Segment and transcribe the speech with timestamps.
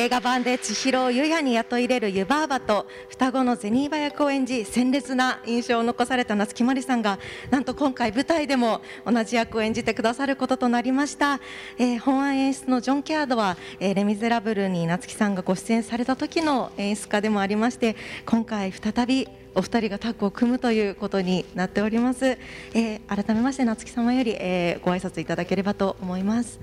[0.00, 7.18] 映画版で千尋を湯屋に雇い入れる湯婆婆と双子の銭婆役を演じ鮮烈な印象を残された夏木マリさんが
[7.50, 11.38] なんと今回舞台でも同じ役を演じてくださることとなりました、
[11.76, 17.94] えー、本案演出のジョン・ケアードは、えー、レ・ミゼラブルに夏木さんがご出演された時の演出家でもありまして
[18.24, 26.58] 今回再びお二人がタッグを組むということになっております、えー、改めまして夏木様より、えー、ご挨拶いただければと思います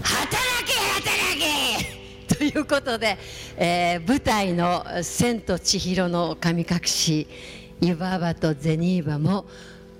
[0.00, 1.98] 働け働け
[2.38, 3.18] ということで、
[3.56, 7.26] えー、舞台の「千と千尋の神隠し」
[7.82, 9.44] 湯婆婆とゼニーバも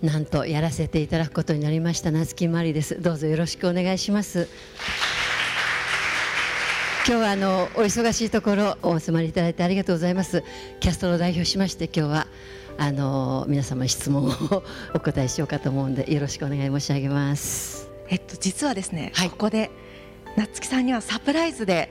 [0.03, 3.03] なんとやらせていただくことになりました夏木マリです。
[3.03, 4.49] どうぞよろしくお願いします。
[7.09, 10.45] 今日はあのお忙しいところお集まりいただいてありがとうございます。
[10.79, 12.27] キャストの代表しまして今日は
[12.77, 14.63] あの皆様質問を
[14.95, 17.91] お答えしようかと思うんでよろしくお願い申し上げます。
[18.09, 19.73] えっと実はですね、はい、ここで
[20.37, 21.91] 夏木さんにはサプライズで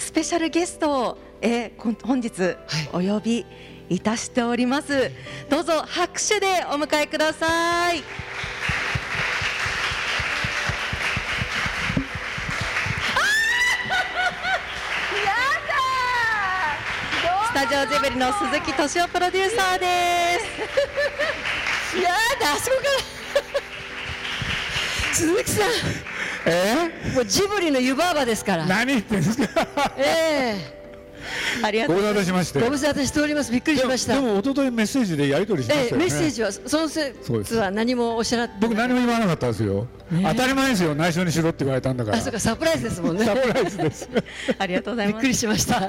[0.00, 2.56] スペシャルゲストを、えー、本日
[2.92, 3.44] お呼び
[3.90, 5.10] いたしております、はい、
[5.50, 8.02] どうぞ拍手でお迎えください。
[17.44, 20.38] スタジオジブリの鈴木敏夫プロデューサーで
[21.92, 21.98] す。
[22.00, 22.08] や
[22.40, 22.90] だあそこから。
[25.14, 25.70] 鈴木さん
[26.46, 26.90] え？
[27.10, 29.94] ー、もうジブリの湯婆婆ですから何言ってんですか？
[29.98, 30.80] ええー
[31.62, 32.32] ありがとうございます。
[32.32, 32.60] ご無沙汰しまして。
[32.60, 33.52] ご無沙汰しております。
[33.52, 34.14] びっくりしました。
[34.14, 36.04] でも一昨日メッセージでやり取りしましたよね。
[36.06, 39.86] メッセージはその説は何もおっしゃら僕何も言わなかったですよ。
[40.10, 40.94] 当たり前ですよ。
[40.94, 42.16] 内緒にしろって言われたんだから。
[42.16, 43.24] あ、そうかサプライズですもんね。
[43.24, 44.08] サプライズです。
[44.58, 45.14] ありがとうございます。
[45.14, 45.80] びっくりしました。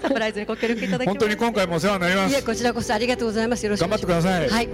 [0.00, 2.34] サプライズにご協力いただき本当に今回もお世話になります。
[2.34, 3.64] いえこちらこそありがとうございます。
[3.64, 4.48] よろしく頑張ってください。
[4.48, 4.68] はい。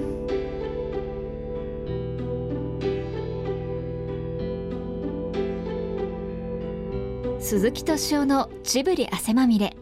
[7.43, 9.75] 鈴木敏夫のジブリ汗まみれ。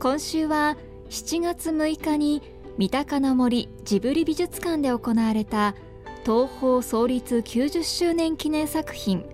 [0.00, 0.78] 今週は
[1.10, 2.42] 7月6日に
[2.78, 5.74] 三鷹の森ジブリ美術館で行われた
[6.24, 9.26] 東宝創立90周年記念作品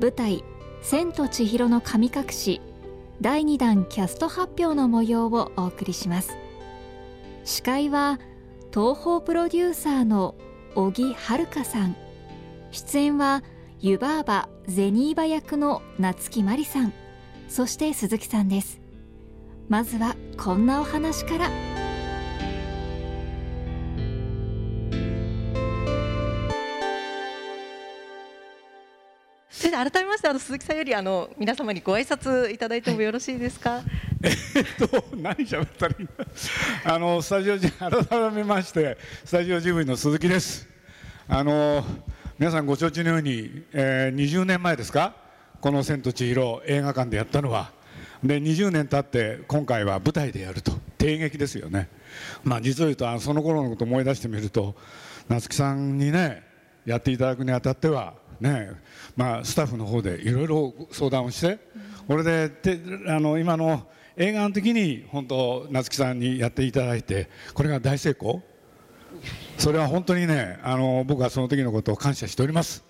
[0.00, 0.44] 舞台
[0.82, 2.60] 「千と千尋の神隠し」
[3.22, 6.36] 第2弾キャスト発表の模様をお送りします。
[7.44, 8.20] 司会は
[8.72, 10.34] 東宝プロデューサーの
[10.74, 11.96] 小木遥さん。
[12.70, 13.42] 出演は
[13.80, 16.92] 湯婆婆ゼニーバ役の夏木マリさん
[17.48, 18.80] そして鈴木さんです
[19.68, 21.48] まずはこんなお話から
[29.48, 33.70] 先生改めましてあの鈴木さんよりあの皆様にご挨拶いただいてもよろしいですか？
[33.70, 33.82] はい、
[34.56, 36.12] えっと何喋ったらいいんだ？
[36.94, 37.90] あのスタジオジ改
[38.30, 40.68] めましてスタジオジブリの鈴木です。
[41.28, 41.84] あの
[42.40, 45.14] 皆さんご承知のように、えー、20年前ですか？
[45.60, 47.70] この千と千尋映画館でやったのは。
[48.24, 50.72] で20年経って今回は舞台でやると。
[50.96, 51.90] 帝劇ですよね、
[52.42, 54.74] まあ、実を言うとその頃のことを思い出してみると
[55.28, 56.42] 夏木さんにね
[56.86, 58.70] やっていただくにあたってはね
[59.16, 61.58] まあ、スタッフの方でいろいろ相談をして、
[62.08, 63.86] これでてあの今の
[64.16, 68.42] 映画の時に本当夏木さんにやっていただいてこれが大成功
[69.58, 72.84] それは本当にねあの僕はその時のことを感謝しております。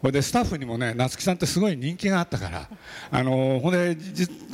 [0.00, 2.68] ほでスタッフにもね夏木さんってすごい人気があったから
[3.10, 3.96] あのほんで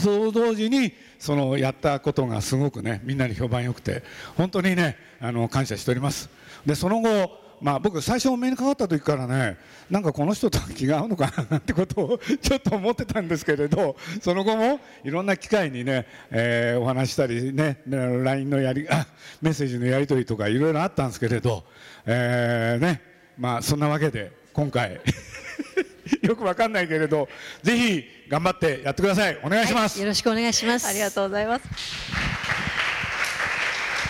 [0.00, 4.04] と同時にそのやったことがすごくねみんなに評判良くて
[4.36, 6.30] 本当にねあの感謝しております。
[6.64, 9.58] でその後まあ、僕最初お目にかかった時からね
[9.90, 19.06] なんかこの人と気が合うのかななんてことをちょっと思ってたんですけれどその後もいろんな機会にね、えー、お話したりね LINE のやりあ
[19.42, 21.64] メッセージのやり取りとかいろいろあったんですけれど、
[22.06, 23.02] えーね
[23.38, 25.00] まあ、そんなわけで今回
[26.22, 27.28] よくわかんないけれど
[27.62, 29.38] ぜひ頑張ってやってください。
[29.42, 30.86] お願いします、はい、よろしくお願いします。
[30.86, 32.29] ありがとうございます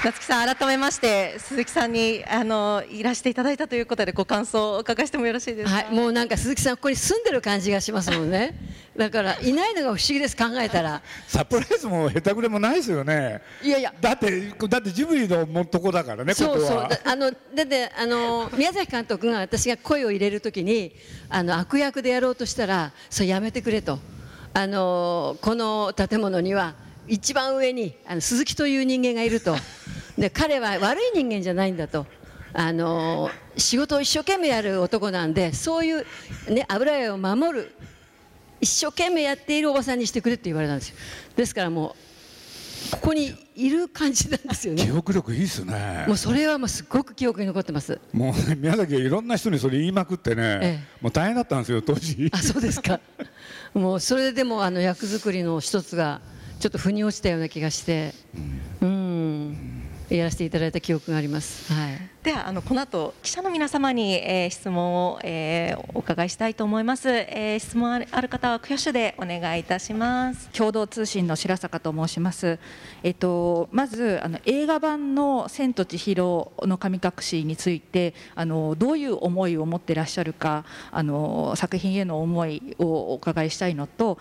[0.03, 8.55] 夏木さん改めまして鈴木さんにあのいらしていただいたということでご感想をお伺いしてもよろしいですか、はい、もうなんか鈴木さんここに住んでる感じがしますもんね。
[8.97, 11.03] だからいないのが不思議です考えたら。
[11.29, 20.95] サプライズも下手くれもないですよねいやいやだってだってジブリのもとこだからねそうそうあのだってあの宮崎監督が私が声を入れるときに
[21.29, 23.99] あの悪役でやろうとしたらそれやめてくれと
[24.55, 26.75] あのこの建物には
[27.09, 29.57] 一番上にあの鈴木という人間がいると。
[30.19, 32.07] で彼は悪い人間じゃないんだと。
[32.53, 36.07] あの仕事を一生懸命やる男なんでそういう、
[36.49, 37.73] ね、油絵を守る
[38.61, 40.97] 一生懸命やっているおばさんにしてくれって言われたんですよ。
[41.37, 42.11] ですからもう
[42.91, 44.85] ここにいる感じなんですよね。
[44.85, 46.05] 記憶力いいですね。
[46.09, 48.01] もうそれはもうすごく記憶に残ってます。
[48.13, 51.03] もう、ね、宮崎はいろんな人にそれ言いまくってね、ええ。
[51.03, 52.29] もう大変だったんですよ当時。
[52.33, 53.01] あそうですか。
[53.75, 56.21] もうそれでもあの役作りの一つが
[56.61, 58.13] ちょっと腑に落ちたような気がして。
[58.83, 59.81] うん。
[60.17, 61.73] やらせていただいた記憶があります。
[61.73, 62.11] はい。
[62.23, 70.51] ではあのこの後記者の皆様に、えー質問を、えーお伺いしたいと思います、えー質問あるある方は挙手でお願いいたします。
[70.51, 72.59] 共同通信の白坂と申します。
[73.03, 84.19] えっとまずあの映画版の千と千尋の神隠しについてあのどういう思いを持っていらっしゃるかあの作品への思いをお伺いしたいのと。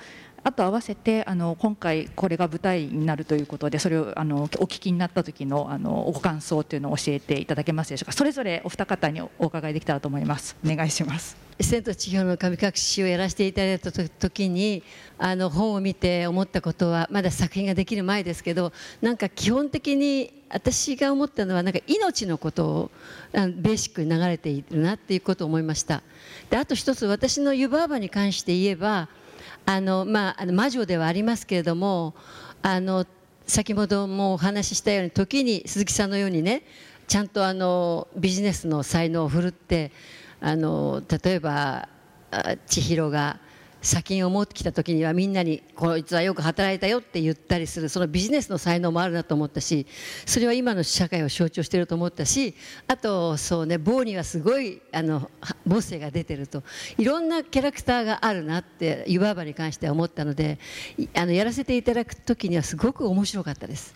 [0.50, 8.14] あと合わせてあの今回これが舞台になるということでそれをあのお聞きになった時のあのご感想というのを教えていただけますでしょうか。
[8.14, 10.58] それぞれお二方にお伺いできたらと思います。
[10.66, 11.38] お願いします。
[11.62, 14.82] 千と千尋の神隠しをやらせていただいた時に
[15.20, 22.92] あの本を見て思ったことはまだ作品ができる前ですけどなんか基本的に私が思ったのはなんか命のことを
[23.36, 26.02] あのベーシックに流れているなっていうことを思いました。
[26.50, 29.10] であと一つ私の湯婆婆に関して言えば
[29.70, 32.16] あの、まあ、あの魔女ではありますけれども
[32.64, 33.06] あの
[33.46, 36.64] 先ほどもお話ししたように時に鈴木さんのようにね
[37.08, 39.92] ちゃんとあのビジネスの才能を振るって
[40.42, 41.88] あの例えば
[42.66, 43.40] 千尋が
[43.82, 49.88] 砂金を持ってきた時にはみんなに「こいつはよく働いたよ」って言ったりするそのビジネスの才能もあるなと思ったし
[50.26, 52.56] それは今の社会を象徴していると思ったし
[52.88, 55.32] あとそうね棒にはすごいあの
[55.68, 56.64] 母性が出てると。
[56.98, 60.60] いろんなキャラクターがあるなって湯婆婆に関しては思ったので
[61.14, 63.94] あのやらせていただく時にはすごく面白かったです。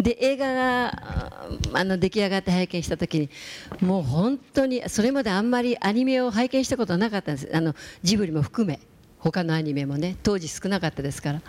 [0.00, 3.30] で映画があの出来上がって拝見した時に
[3.80, 7.50] もう本当にそれまであんまりアニメを拝見したことはなかったんです。
[7.52, 8.80] あのジブリも含め。
[9.32, 11.42] 他のアニメもね当時少なかったですから。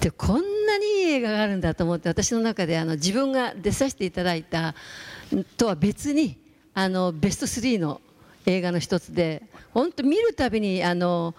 [0.00, 4.74] でこんなにいい映画があるんだと思って私の中であの自分が出させていただいた
[5.56, 6.36] とは別に
[6.74, 8.02] あのベスト3の
[8.44, 9.42] 映画の一つで
[9.72, 11.34] 本当見るたびにあの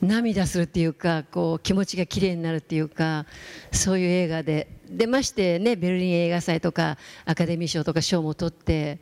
[0.00, 3.26] 涙するっていうかこう気持ちがきれいになるっていうか
[3.72, 4.68] そういう映画で。
[4.88, 8.98] でましてねベルリン映画祭とかアカデミー賞とか賞も取って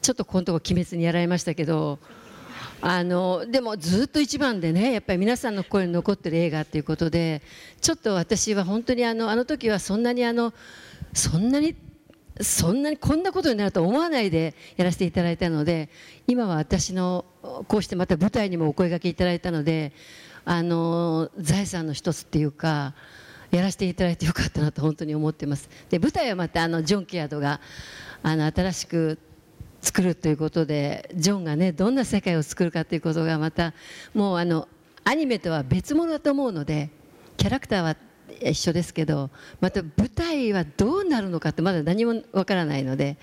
[0.00, 1.98] ちょっとここのとこ鬼滅にやられましたけど
[2.80, 7.42] あのでもずっと一番でねやっぱり皆さんの声に残ってる映画っていうことで
[7.80, 10.52] ちょっと私は本当にあのあの時はそんなにあの
[11.12, 11.74] そんなに
[12.40, 15.88] そんなにこんなことになると思わないでやらせていただいたので
[16.26, 17.24] 今は私の
[17.66, 19.92] こうしてまた舞台にもお声がけいただいたので
[20.44, 22.94] あの財産の一つっていうか
[23.50, 25.68] やらせていただいてよかったなと本当に思ってます。
[25.88, 27.60] で舞台はまたあのジョン・ケアドが
[28.22, 29.18] あの新しく
[29.86, 33.72] 作るということでジョンがねどんな世界を作るかということがまた
[34.14, 34.66] もうあの
[35.04, 36.90] アニメとは別物だと思うので
[37.36, 37.96] キャラクターは
[38.42, 39.30] 一緒ですけど
[39.60, 43.16] また舞台はどうなるのかってまだ何もわからないので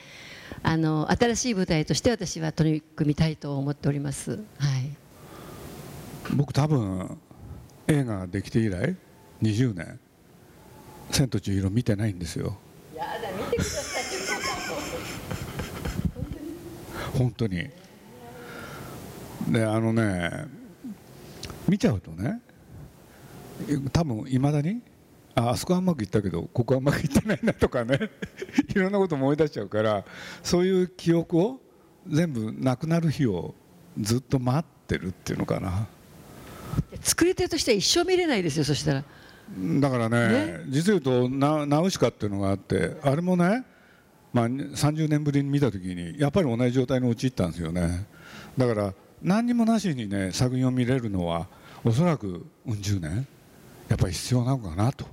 [0.61, 4.31] あの新しい舞台として私は取り組みたいと思っております。
[4.31, 4.39] はい。
[6.33, 7.17] 僕多分
[7.89, 8.95] 映画ができて以来
[9.41, 9.99] 20年
[11.11, 12.57] 「千と千尋」見てないんですよ。
[12.95, 13.92] やだ見てください
[17.17, 17.69] 本当に。
[19.49, 20.47] であのね
[21.67, 22.39] 見ちゃうとね
[23.91, 24.81] 多分いまだに
[25.35, 28.09] ああそこはうまくいったけどここはうまくいってないなとかね
[28.73, 30.05] いろんなこと思い出しちゃうから
[30.43, 31.61] そういう記憶を
[32.07, 33.55] 全部なくなる日を
[33.99, 35.87] ずっと待ってるっていうのかな。
[37.01, 39.03] 作り手としては一生見れないですよそしたら。
[39.79, 40.59] だからねね。
[40.69, 43.63] 実を言うとナナウシカっていうのがあってあれもね、
[44.33, 48.07] まあ、30年ぶりに見た時にやっぱり同じ状態に陥ったんですよね。
[48.57, 51.47] だから何にもなしにね作品を見れるのは
[51.85, 53.27] おそらくうん十年。
[53.89, 55.05] やっぱり必要なのかなと。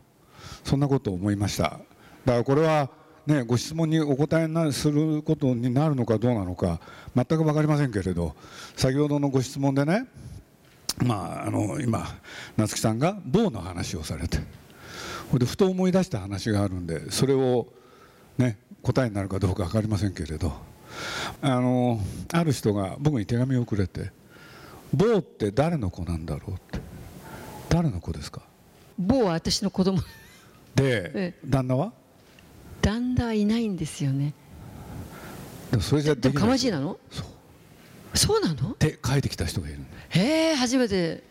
[0.64, 1.64] そんなことを思いました。
[1.64, 2.88] だからこれは
[3.26, 6.80] ねご質問にお答えなすることになるのかどうなのか
[7.14, 8.34] 全く分かりませんけれど
[8.76, 10.06] 先ほどのご質問でね
[11.04, 12.06] まあ、あの今
[12.56, 14.38] 夏木さんが棒の話をされて
[15.32, 17.68] でふと思い出した話があるんでそれを、
[18.36, 20.52] ね、答えになるかどうか分かりませんけれど
[21.42, 22.00] あの
[22.32, 24.10] ある人が僕に手紙をくれて
[24.94, 26.80] 「棒って誰の子なんだろう?」って。
[27.68, 28.42] 誰の子ですか？
[28.98, 30.00] 某は私の子供。
[30.74, 31.92] で、え旦那は？
[32.82, 34.34] 旦那はいないんですよね。
[35.70, 36.98] でもそれじゃでもかできないまじいなの？
[37.12, 38.18] そう。
[38.18, 38.72] そうなの？
[38.72, 41.22] って書いてきた人がいるんでへえ初めて。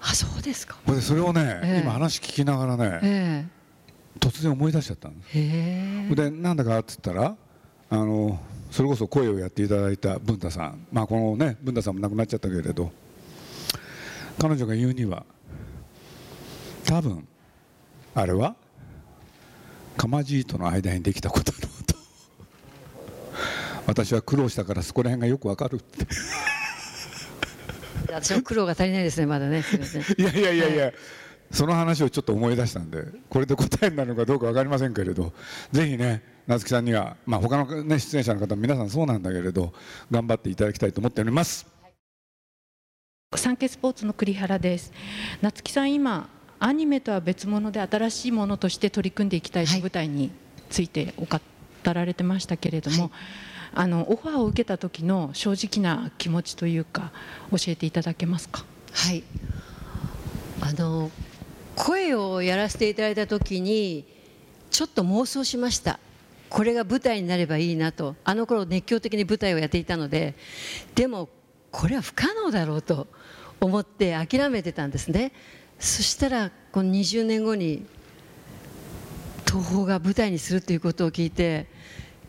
[0.00, 0.78] あそうですか。
[1.02, 1.82] それをね、ええ。
[1.84, 3.44] 今話聞きながらねえ
[4.22, 6.14] 突然思い出しちゃったんです。
[6.14, 7.36] でなんだかって言ったら
[7.90, 12.90] あのそれこそ声をやっていただいた文太さん、まあ、このね文太さんも亡くなっちゃったけれど。
[14.38, 15.26] 彼女が言うには
[16.84, 17.28] 多分
[18.14, 18.56] あれは
[19.96, 21.68] かまじいとの間にできたことだと。
[23.86, 26.06] 私は苦労したからそこら辺がよくわかるって。
[28.08, 29.62] 私も苦労が足りないですねまだね。
[29.62, 30.02] すみません。
[30.02, 30.92] いやいやいやいや、
[31.52, 35.32] その話をちょっと思い出したんでこれで答えになるのかどうか分かりませんけれど
[35.70, 39.72] ぜひね夏木さんには、まあ、他の、ね、出演者の方皆さんそうなんだけれど
[40.10, 41.66] 頑張っていただきたいと思っております。
[43.34, 44.92] 産経スポーツの栗原です。
[45.40, 46.28] 夏木さん今
[46.58, 50.30] アニメとは別物で新しいものとして取り組んでいきたい舞台に
[50.68, 51.38] ついてお語
[51.84, 53.10] られてましたけれども、はい、
[53.74, 57.10] あのオファーを受けた時の正直な気持ちというか
[57.50, 58.64] 教えていただけますか？
[58.92, 59.22] はい。
[60.60, 61.10] あの
[61.76, 64.06] 声をやらせていただいた時に
[64.70, 65.98] ちょっと妄想しました。
[66.48, 68.14] これが舞台になればいいなと。
[68.24, 70.34] あの頃熱狂的に舞台をやっていたので
[70.94, 71.28] でも
[71.70, 73.06] これは不可能だろうと
[73.60, 75.32] 思って諦めてたんですね。
[75.78, 77.84] そしたらこの20年後に
[79.46, 81.66] 東宝が舞台にするということを聞いて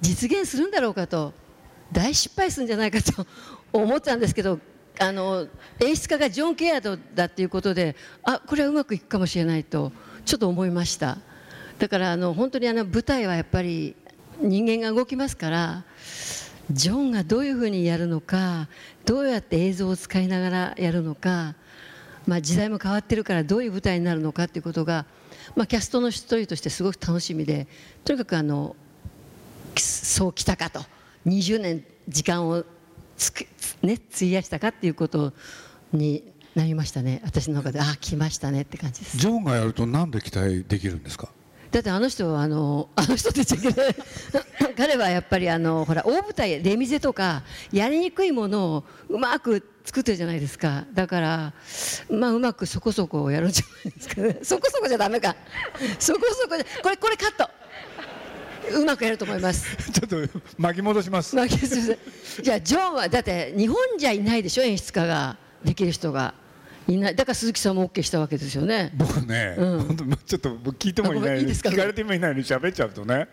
[0.02, 1.34] 実現するんだろうかと
[1.92, 3.26] 大失敗するんじゃないかと
[3.72, 4.60] 思ったんですけど
[5.00, 5.48] あの
[5.80, 9.92] 演出家がジョン・ケアードだっていうことであこれはうまくいくかもしれないと
[10.26, 11.18] ちょっと思いました。
[11.80, 13.96] だからあの本当にあの舞台はやっぱり
[14.40, 15.84] 人間が動きますから
[16.72, 18.70] ジョンがどういうふうにやるのか
[19.06, 21.56] どうやって映像を使いながらやるのか、
[22.26, 25.06] まあ、時代も変わってるからどういう舞台になるのかということが、
[25.56, 27.68] まあ、キャストの一人としてすごく楽しみで
[28.06, 28.76] とにかくあの
[29.76, 30.82] そうきたかと。
[31.26, 32.66] 20年時間を
[33.18, 33.46] つく、
[33.82, 35.34] ね、費やしたかっていうこと
[35.92, 36.24] に
[36.56, 37.22] なりましたね。
[37.24, 39.18] 私の中でああ来ましたねって感じです。
[39.18, 41.30] ジョンがやるとなんで期待できるんですか？
[41.72, 43.96] だってあの人はあの あの人って言っちゃいけない
[44.78, 50.86] 彼はやっぱりあのほら大舞台レミゼとかやりにくいものをうまく作ってるじゃないですか。
[50.94, 51.54] だから
[52.12, 54.22] まあうまくそこそこやるんじゃないですか。
[54.22, 55.36] ねそこそこじゃダメか。
[55.98, 57.50] そこそこじゃこれこれカット
[58.72, 59.76] うまくやると思います。
[59.92, 61.36] ちょっと巻き戻します。
[61.36, 61.98] 巻き戻し
[62.42, 66.34] じゃあジョンはだって日本じゃいないでしょ演出家ができる人が。
[66.88, 67.16] いない。
[67.16, 68.92] だから鈴木さんも OK したわけですよね。
[68.96, 71.40] 僕ね、うん、本当ちょっと聞いてもいない。
[71.42, 73.28] いい聞かれてもいないのに喋っちゃうとね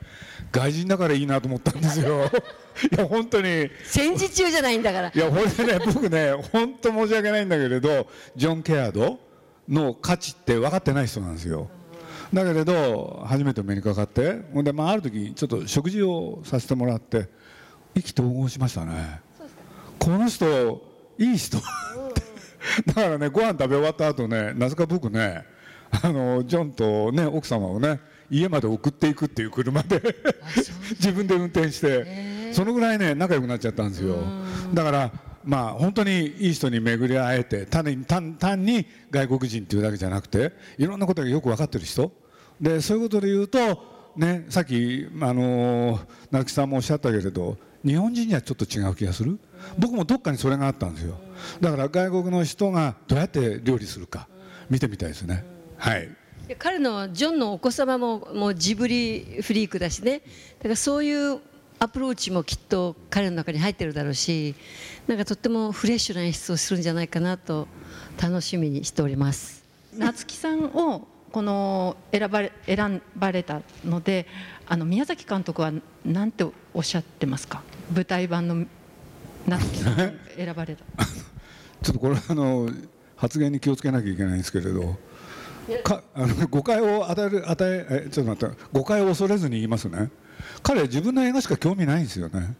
[0.53, 2.31] 外人だからいいなと思ったんですよ。
[2.93, 3.71] いや本当に。
[3.85, 5.13] 戦時中じゃないんだから。
[5.13, 8.07] いやこれでね僕ね本当申し訳ないんだけれど
[8.37, 9.19] ジョン・ケアード
[9.69, 11.69] の価値って分かってない人なんですよ
[12.33, 17.29] だけれど初めてお目にかかってほんで、まあ、ある時ちょっと食事をさせてもらって
[17.95, 19.21] 意気投合しましたね。
[19.99, 20.81] この人
[21.19, 21.59] いい人。
[22.87, 25.45] だからねご飯食べ終わった後ねなぜか僕ね
[26.03, 30.01] あのジョンとね奥様をね家まで送っていくっていう車で
[30.91, 34.17] 自分で運転してそのぐらいね仲良くなっちゃったんですよ。
[34.73, 42.13] だからまあ本当にいい人に巡り会えて単に単単に外国人っていうだけじゃなくていろんなことがよく分かってる人
[42.61, 46.00] でそういうことで言うとねさっきあの
[46.31, 49.38] 成木さんもおっしゃったけれど日本人にはちょっと違う気がする。
[49.79, 51.19] 僕もどっかにそれがあったんですよ。
[51.61, 54.29] だから外国の人がどうやって料理するか
[54.69, 55.45] 見てみたいですね。
[55.79, 56.09] はい。
[56.59, 60.21] 彼のジョンのお子様ももうジブリフリークだしね。
[60.59, 61.40] だからそういう
[61.79, 64.55] アプローチもきっと彼の中に入ってるだろうし
[65.07, 67.69] なんかとってもフレッシュな演出をするんじゃないかなと
[68.21, 69.64] 楽しみにしております。
[69.97, 74.27] 夏木さんをこの選ばれ選ばれたので
[74.67, 75.73] あの宮崎監督は
[76.05, 76.45] 何て
[76.75, 77.63] おっしゃってますか？
[77.95, 78.67] 舞台版の
[79.47, 79.97] 夏木さん
[80.37, 80.85] 選ばれた？
[81.83, 82.69] ちょっとこれあの
[83.17, 84.99] 発言に気をつけなきゃいけないんですけれど。
[85.85, 90.11] かあの誤解を与える与ええちょっと待って誤解を恐れずに言いますね。
[90.65, 92.57] 彼は自分の映画しか興味ないんですよね、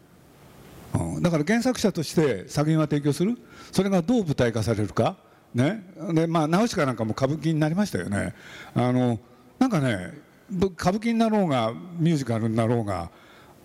[0.95, 3.37] うん、だから原作者として作品は提供する？
[3.73, 5.17] それがどう舞台化されるか？
[5.55, 5.85] ね。
[6.13, 8.35] でまあ直しかなんかも歌舞伎になりましたよね。
[8.75, 9.19] あの
[9.59, 10.13] なんかね
[10.53, 13.11] 歌舞伎になろうがミュージカルになろうが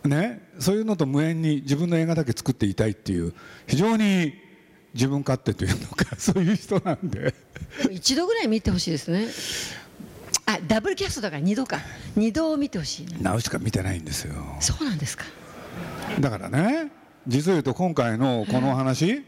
[0.04, 0.42] ね。
[0.60, 3.34] そういうのと無縁に自分の映画だけ作っていたいっていう
[3.68, 4.34] 非常に
[4.94, 7.34] 自分勝手というのか そういう人なんで。
[7.92, 9.27] 一度ぐらい見てほしいですね。
[10.48, 11.80] あダブルキャストだから2度か。
[12.18, 14.34] 2度見てほしい、ね、直しか見てないんですよ。
[14.60, 15.25] そうなんですか。
[16.20, 16.92] だからね
[17.27, 19.24] 実を言うと今回のこの話、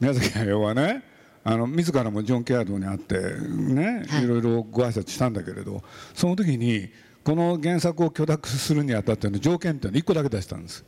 [0.00, 1.04] 宮崎駿はね
[1.46, 5.82] あの自らもジョン・ケアードに会ってね、はい、いろいろご挨拶したんだけれど
[6.14, 6.88] その時に
[7.22, 10.84] この原作を許諾するにあたっての条件っていうの1個だけ出したんです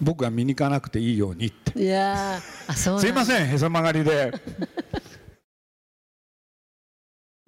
[0.00, 4.32] 僕が見に行かなくていいようにっていやあそうすいませんへそ曲がりで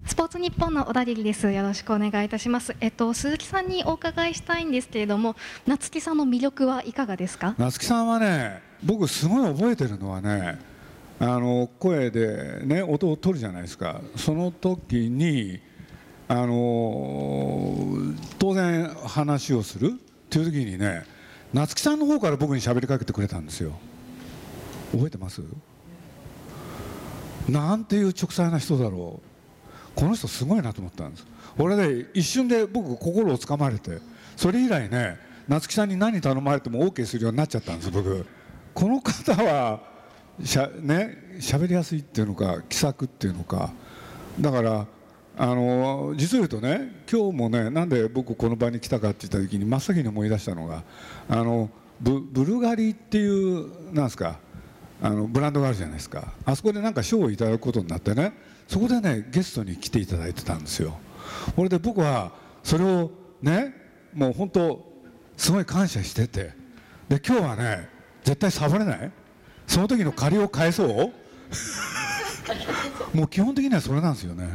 [0.05, 1.51] スポーツ日本の小田切です。
[1.51, 2.75] よろしくお願いいたします。
[2.79, 5.35] えっと鈴木さんにお伺いしたいんですけれども、
[5.67, 7.55] 夏木さんの魅力はいかがですか？
[7.57, 10.59] 夏木さんはね、僕すごい覚えてるのはね、
[11.19, 14.01] あの声でね音を取るじゃないですか。
[14.15, 15.59] その時に
[16.27, 17.97] あの
[18.37, 19.93] 当然話をする。
[20.27, 21.05] っていう時にね
[21.53, 23.71] 夏木さんの方から僕に喋りかけてくれたんですよ。
[24.91, 25.41] 覚えてます？
[27.47, 29.99] なんていう直裁な人だろう。
[29.99, 31.25] この人すごいなと思ったんです。
[31.57, 33.99] 俺で一瞬で僕心をつかまれて
[34.35, 38.25] それ以来ね夏木さんに何頼まれても OK するようになっちゃったんです僕。
[38.73, 39.79] この方は
[40.43, 43.73] しゃね喋りやすいっていうのか気さくっていうのか。
[44.39, 44.87] だから
[45.39, 50.83] あの実を言うとね今日もねなんで僕この場に来たかって言った時に真っ先に思い出したのが
[51.29, 54.39] あのブブルガリっていうなんですか
[55.01, 56.33] あのブランドがあるじゃないですか。
[56.45, 58.33] あそこでなんか賞をいただくことになってね
[58.67, 60.97] そこでねゲストに来ていただいてたんですよ。
[61.55, 62.31] それで僕は
[62.63, 63.73] それをね
[64.13, 64.91] もう本当
[65.35, 66.67] すごい感謝してて。
[67.07, 67.89] で今日はね
[68.23, 69.11] 絶対サボれない。
[69.67, 70.87] その時の借りを返そう？
[73.17, 74.47] もう基本的にはそれなんですよね。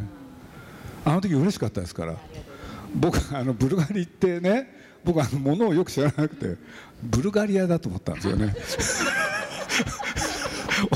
[1.05, 2.17] あの時嬉しかったですから。
[2.95, 4.71] 僕あのブルガリってね
[5.05, 6.57] 僕あの物をよく知らなくて
[7.03, 8.55] ブルガリアだと思ったんですよね。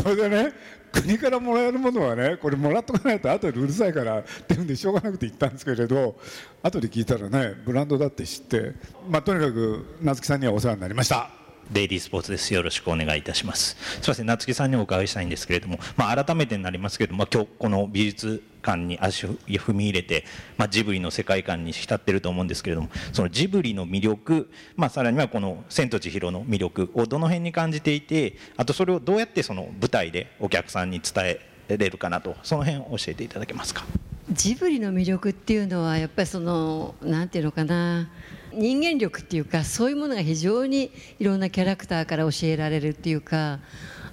[0.02, 0.52] それでね
[0.92, 6.18] 国からもらえるものはねこれもらっとかないと後でうるさいからっていうんでしょうがなくて言ったんですけれど
[6.62, 8.72] 後で聞いたらねブランドだって知って
[9.08, 11.30] まあとにかく夏木さんにはお世話になりました
[11.70, 12.54] デイリースポーツです。
[12.54, 13.76] よろしくお願いいたします。
[13.76, 20.24] すみません、夏木さんにお伺いしたいんですけれども、まあ、改めてになりますけれども、今日この美術館に足を踏み入れて、
[20.56, 33.84] まあ、ジブリの世界観に浸ってると思うんですけれども、そのジブリの魅力、まあ、さらにはこの千と千尋の魅力をどの辺に感じていて、あとそれをどうやってその舞台でお客さんに伝えれるかなと、その辺を教えていただけますか？
[34.30, 38.08] ジブリの魅力っていうのはやっぱりそのなんていうのかな
[38.52, 43.60] 人間力っていうかそういうものが非常にいろんなキャラクターから教えられるっていうか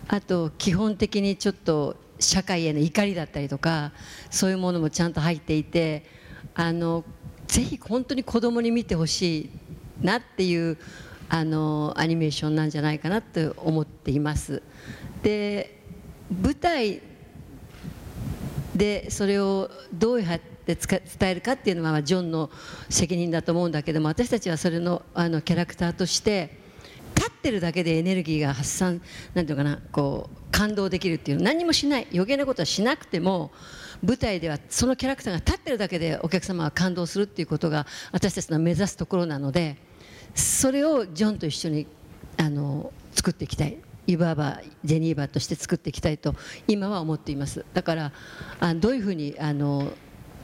[0.08, 3.92] あと基本的にちょっと社会への怒りだったりとか
[4.30, 6.06] そういうものもちゃんと入っていて
[6.54, 7.04] あの
[7.48, 9.50] ぜひ本当に子供に見てほしい
[10.02, 10.78] なっていう
[11.30, 14.62] あのアニメーションなんじゃないかなと思っています。
[15.24, 15.80] で
[16.42, 17.02] 舞台
[18.76, 22.50] でそれをどうやって伝えるかっていうのはジョンの
[22.90, 26.58] 責任だと思うんだけども私たちはそれのあのキャラクターとして
[27.16, 29.02] 立ってるだけでエネルギーが発散
[29.34, 33.52] なんていうかなこう感動できるっていう何もしない余計なことはしなくても
[34.04, 39.78] 舞台ではそのキャラクターが立ってるだけでお客様は感動するっていうことが私たちの目指すところなので
[40.36, 41.88] それをジョンと一緒に
[42.38, 43.78] あの作っていきたい。
[44.06, 46.36] 湯婆婆ジェニーバとして作っていきたいと
[46.68, 48.12] 今は思っていますだから
[48.60, 49.92] あどういうふうにあの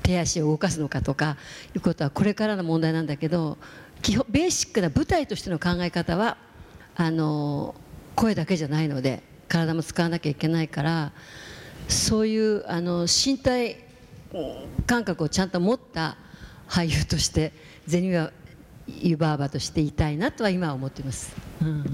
[0.04, 1.38] 手足を動かすのかとか
[1.76, 3.58] いうことはこれからの問題なんだけど
[4.02, 6.38] 基本ベーシックな舞台としての考え方は
[6.96, 7.76] あの
[8.16, 11.12] 声だけじゃないので体も使わなきゃいけないから
[11.88, 13.78] そういうあの身体
[14.86, 16.18] 感覚をちゃんと持った
[16.68, 17.52] 俳優として
[17.88, 18.32] 銭は
[18.88, 21.36] 湯婆婆としていたいなとは今は思っています。
[21.62, 21.86] うん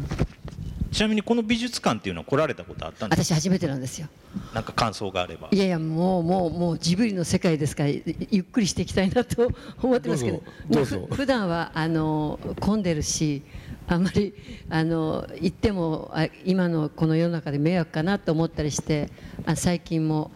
[0.96, 3.24] ちなみにこの美術館っていうのは来られたことあったんですか？
[3.26, 4.08] 私初めてなんですよ。
[4.54, 5.50] なんか感想があれば。
[5.52, 9.52] いやいやもうもうもうジブリの世界ですからゆっくりしていきたいなと
[9.84, 10.42] 思ってますけど。
[10.70, 13.42] どうぞ普段はあの混んでるし
[13.88, 14.34] あんまり
[14.70, 19.10] あの行ってもあ今のこの世の中で迷惑かなと思ったりして
[19.46, 20.32] あ最近も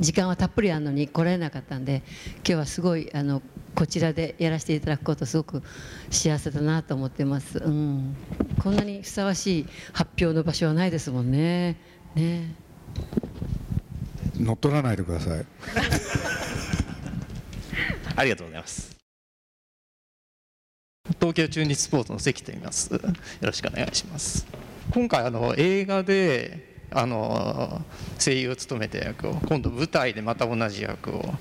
[0.00, 2.02] 時間はたっぷりあるのに来られなかったんで
[2.36, 3.42] 今日はすごいあの
[3.74, 5.62] こちらでやらせていただくことすごく
[6.10, 8.16] 幸せだなと思ってます、うん、
[8.60, 11.76] こんなにふさわしい発表の場所はないですもんね。
[12.14, 12.54] ね。
[14.36, 15.46] 乗っ取らないでください。
[18.16, 18.96] ありがとうございます。
[21.20, 22.92] 東京中日スポーツの関と言います。
[22.92, 23.00] よ
[23.40, 24.46] ろしくお願いします。
[24.90, 27.82] 今回あの映画であの
[28.18, 31.34] 声優を務めた役を今度舞台でまた同じ役を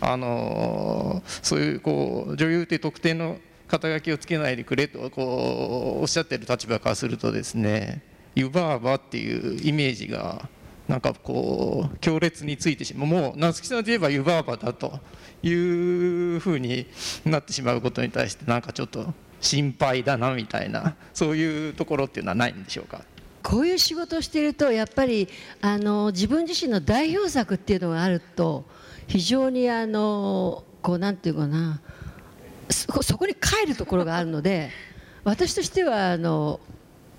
[0.00, 8.02] あのそういうこう女優って特定の肩書きをつけないでくれとこうおっしゃってる立場からするとですね
[8.34, 10.48] 湯婆婆っていうイメージが
[10.88, 15.00] なんかこう強烈についてしまうもう夏木さんといえば湯婆婆だと
[15.42, 16.86] いうふうに
[17.24, 23.02] なってしまうことに対してなんかちょっと心配だなみたいなそういうところっていうのはないんでしょうか？
[23.46, 25.28] こういう仕事をしているとやっぱり
[25.60, 28.64] あの自分自身の代表作っていうのがあると
[29.06, 31.80] 非常にあのこうなんていうかな
[32.68, 34.70] そこに帰るところがあるので
[35.22, 36.58] 私としてはあの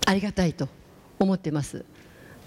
[0.04, 0.68] ありがたいと
[1.18, 1.86] 思ってます。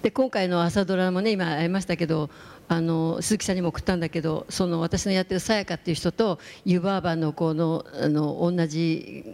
[0.03, 2.29] で今回の朝ドラもね今会いましたけど
[2.67, 9.25] あの鈴木さんにも送ったんだけどその私のやってるさやかっていう人と湯婆婆のこのあの同じ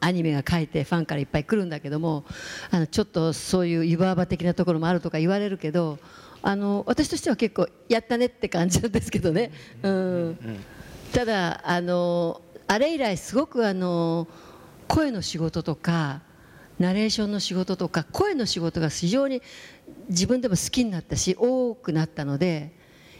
[0.00, 2.24] アニメが書いてファンからいっぱい来るんだけども
[2.70, 5.98] あのちょっとそういう湯婆婆的なところもあるとか言われるけど
[6.42, 9.50] あの私としては結構やったねって感じなんですけどね。
[9.82, 10.64] うん、うん
[11.14, 14.26] ただあのあれ以来すごくあの
[14.88, 16.22] 声の仕事とか
[16.80, 19.40] ナレーションの仕事とか声の仕事が非常に
[20.08, 22.72] 自分でも好きになったし多くなったので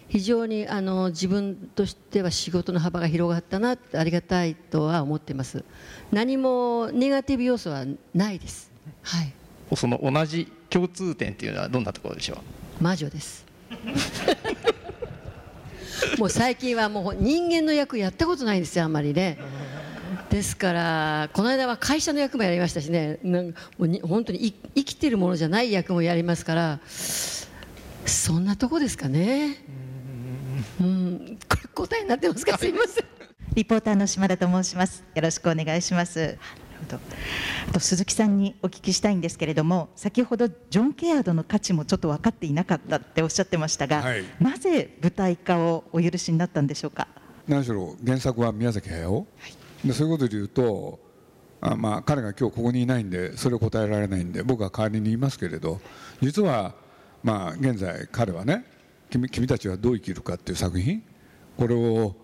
[0.09, 5.65] 非常にあの自分としては仕事の幅が広がったなってありがたいとは思っています。
[6.13, 8.71] 何もネガティブ要素はないです。
[9.03, 9.33] はい。
[9.77, 12.35] その同じ共通点っていうのはどんなところでしょ
[12.81, 12.83] う？
[12.83, 13.45] 魔女です。
[16.19, 19.39] もう最近はもう人間の役やったことないんですよあんまりね。
[20.31, 23.19] ですからこの間は会社の役もやりましたしね。
[23.23, 29.57] なんかもうに本当にい生きてるものじゃない役もやりますからそんなとこですかね
[30.81, 32.59] うんこれ答えになってますか？
[32.59, 33.05] すいません
[33.55, 35.05] リポーターの島田と申します。
[35.15, 36.21] よろしくお願いします。
[36.21, 36.39] なる
[36.91, 37.01] ほど
[37.69, 47.07] あと鈴木さんにお聞きしたいんですけれども、先ほどジョン・ケアードの価値もちょっと分かっていなかったっておっしゃってましたが、はいなぜ舞台化をお許しになったんでしょうか？
[47.47, 49.27] 何しろ原作は宮崎駿、
[49.85, 50.99] でそういうことで言うと
[51.61, 55.81] あ、まあ、彼が今日ここにいないんでそれを答えられないんで僕は代わりに言いますけれど
[56.21, 56.75] 実は、
[57.23, 58.65] まあ、現在彼はね
[59.11, 61.03] 君「君たちはどう生きるか」っていう作品？
[61.57, 62.15] これを、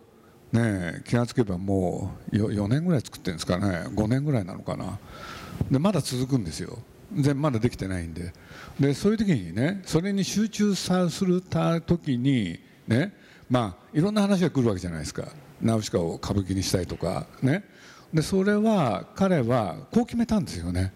[0.53, 3.85] ね、気がつけばもう 4, 年ぐらい作ってるんですかね。
[3.95, 4.99] 5年ぐらいなのかな。
[5.71, 6.79] でまだ続くんですよ。
[7.13, 8.33] 全まだできてないんで。
[8.79, 13.15] でそういう時にねそれに集中さするた時にね
[13.49, 15.29] まあいろんな話が来るわけじゃないですか。
[15.61, 17.65] ナウシカを歌舞伎にしたいとかね。
[18.13, 20.93] でそれは彼はこう決めたんですよね。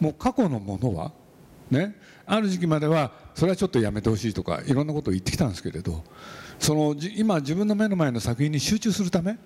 [0.00, 1.12] もう過去のものは
[1.70, 1.96] ね。
[2.26, 6.04] ある時期まではそれはちょっとやめてほしいとかいろんなことを言ってきたんですけれど
[6.58, 9.38] そのじ今自分の目の前の作品に集中するため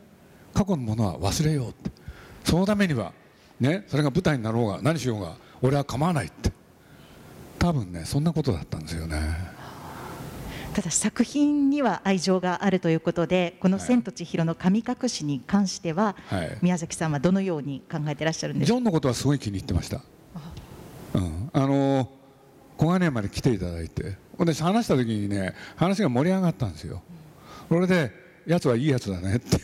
[0.52, 1.90] 過去のものは忘れようって。
[2.44, 3.12] そのためには
[3.60, 6.52] ねそれが舞台になろうが何しようが俺は構わないって。
[7.58, 9.20] 多分ねそんなことだったんですよね。
[10.74, 16.58] ただ作品には愛情があるということで、この千と千尋の神隠しに関しては、はい。
[16.62, 20.00] 宮崎さんはどのように考えていらっしゃるんでしょうジョンのことはすごい気に入ってました、
[21.14, 22.10] うん、あの
[22.76, 24.22] 小金井まで来ていただいて。
[24.38, 27.02] 私話した時にね話が盛り上がったんですよ。
[27.68, 28.10] それで
[28.46, 29.58] やつはいいやつだねって。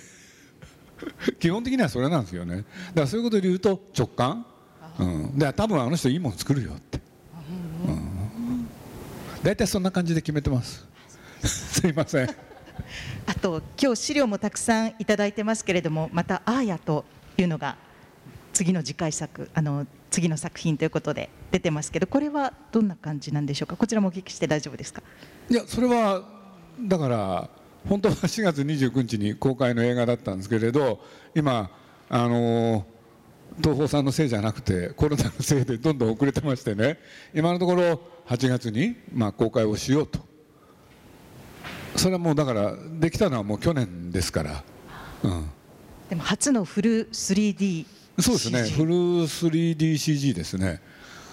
[1.39, 2.57] 基本的にはそれなんですよね。
[2.57, 2.67] だか
[3.03, 4.47] らそういうことで言うと直感、
[4.99, 7.01] うん、で多分あの人いいもの作るよって、
[7.87, 8.69] うん、
[9.43, 10.87] 大体そんな感じで決めてます。
[11.45, 12.31] すいません。
[13.27, 17.05] あと今日資料もたくさんいただいてますけれどもまた「アーヤ」と
[17.37, 17.77] いうのが
[18.53, 23.77] 次の次回作あの次の作品ということで出てますけどこれはどんな感じなんでしょうか？
[23.77, 25.03] こちらもお聞きして大丈夫ですか？
[25.51, 26.23] いやそれは
[26.81, 27.51] だから
[27.89, 31.01] 本当は4月29日に公開の映画だったんですけれど
[31.35, 31.71] 今
[32.09, 32.87] あの
[33.59, 36.99] 東宝さんのせいじゃなくてコロナのせいでどんどん遅れてましてね。
[37.35, 40.21] 今のところ8月にまあ公開をしようと。
[41.97, 44.63] それはもうだからできたのはもう去年ですから、
[45.25, 45.51] うん、
[46.09, 47.87] でも初のフル 3D
[48.21, 48.63] そうですね。
[48.71, 50.81] フル 3DCG ですね。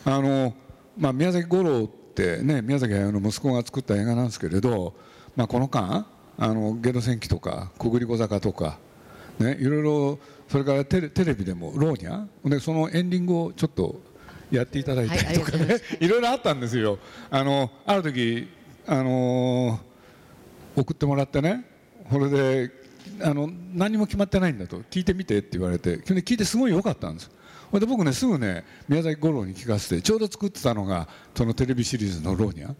[0.03, 0.53] あの、
[0.97, 4.93] まあ、宮崎五郎ってね宮崎駿の息子が作った映画なんですけれど、
[5.35, 6.05] まあ、この間
[6.37, 8.77] あのゲド戦記とか小栗小坂とか、
[9.39, 13.99] ね、いろいろそれからテレテレビでも「ローニャ」でそのエンディングをちょっと
[14.51, 16.99] やっていただいたりとかね、はいいいろいろあったんですよ。
[17.29, 18.47] あのある時
[18.85, 19.79] あの
[20.75, 21.65] 送ってもらってね
[22.11, 22.71] それで
[23.21, 24.81] あの何も決まってないんだと。
[24.89, 27.31] 聞いてみてって言われて聞いてすごい良かったんです。
[27.73, 32.73] で僕ねすぐね宮崎五郎に聞かせてちょうど作ってたのがそのテレビシリーズの「ローニャ」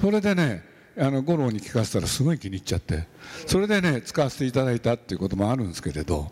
[0.00, 0.62] それでね
[0.98, 3.06] あの五郎に聞かせたらすごい気に入っちゃって。
[3.46, 6.30] それでね使わせていただいたっていうこともあるんですけれど。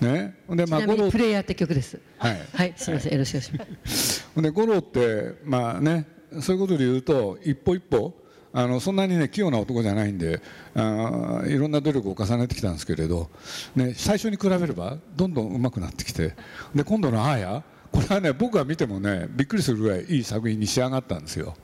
[0.00, 0.36] ね。
[0.48, 1.98] でちなみにプレイヤーって曲です。
[2.18, 2.40] はい。
[2.52, 3.12] はいすみません。
[3.12, 4.42] よろしくお願いします。
[4.42, 6.06] で五郎ってまあね
[6.40, 8.14] そういうことで言うと一歩一歩
[8.52, 10.40] あのそんなにね器用な男じゃないんで
[10.74, 13.30] あいろんな努力を重ねてきたんですけれど、
[13.76, 16.34] ね、最初に比べればどんどん上手くなってきて
[16.74, 21.56] で今度の「あや」これはね僕が見てもねびっくりするぐらいいい作品に仕上がったんですよ。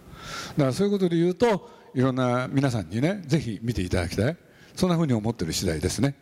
[0.56, 4.36] だからそういうことで言うといろんな皆さんにねぜひ見ていただきたい。
[4.74, 6.14] そんなふうに思ってる次第ですね。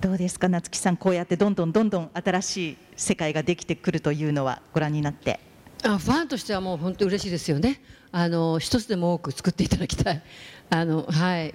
[0.00, 0.96] どうですか夏木さん。
[0.96, 5.51] こうやってどんどんどんどん新しい世界ができてくるというのはご覧になって。
[5.84, 7.80] あファンとしてはもう本当嬉しいですよね。
[8.12, 10.22] あの一つでも多く作っていただきたい。
[10.70, 11.54] あのはい。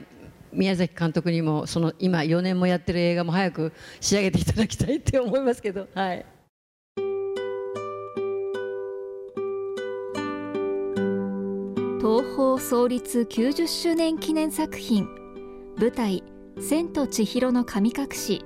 [0.53, 6.25] 宮崎監督にもその今4年もやってる映画も早く仕上げていただきたいって思いますけど、はい。
[11.99, 15.07] 東宝創立90周年記念作品
[15.77, 16.23] 舞台
[16.61, 18.43] 「千と千尋の神隠し」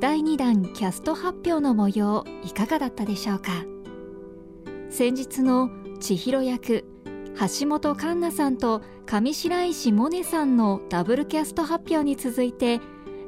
[0.00, 3.75] 第2弾キャスト発表の模様いかがだったでしょうか？
[4.96, 5.68] 先日の
[6.00, 6.86] 千尋役
[7.60, 12.80] 橋本環奈さんと上白石萌音さんのダブルキャスト発表に続いて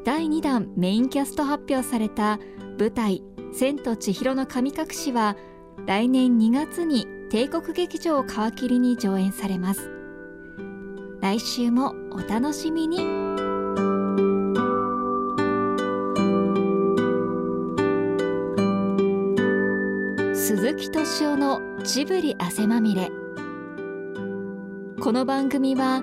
[0.03, 2.39] 第2弾メインキャスト発表された
[2.79, 5.37] 舞台「千と千尋の神隠し」は
[5.85, 9.91] 来年2月に帝国劇場を皮切りに上演されます。
[11.21, 13.28] 来週もお楽しみに。
[20.79, 23.11] 木敏夫のジブリ汗まみれ
[25.03, 26.03] この番組はウ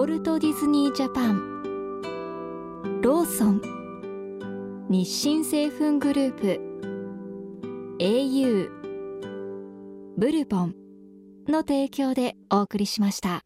[0.00, 6.60] ォルト・ディズニー・ジャパンローソン日清製粉グループ
[7.98, 8.70] au
[10.16, 10.74] ブルボン
[11.46, 13.42] の提供でお送りしました。